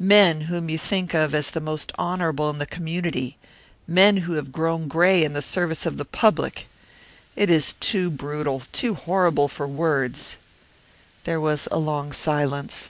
Men 0.00 0.40
whom 0.48 0.70
you 0.70 0.78
think 0.78 1.12
of 1.12 1.34
as 1.34 1.50
the 1.50 1.60
most 1.60 1.92
honourable 1.98 2.48
in 2.48 2.56
the 2.58 2.64
community 2.64 3.36
men 3.86 4.16
who 4.16 4.32
have 4.32 4.50
grown 4.50 4.88
grey 4.88 5.22
in 5.22 5.34
the 5.34 5.42
service 5.42 5.84
of 5.84 5.98
the 5.98 6.06
public! 6.06 6.66
It 7.36 7.50
is 7.50 7.74
too 7.74 8.08
brutal, 8.10 8.62
too 8.72 8.94
horrible 8.94 9.48
for 9.48 9.66
words!" 9.68 10.38
There 11.24 11.42
was 11.42 11.68
a 11.70 11.76
long 11.78 12.12
silence. 12.12 12.88